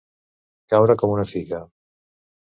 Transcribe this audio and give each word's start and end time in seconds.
Caure 0.73 0.95
com 1.03 1.13
una 1.17 1.27
figa. 1.33 1.61